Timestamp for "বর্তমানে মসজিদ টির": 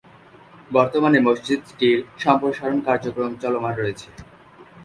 0.71-1.99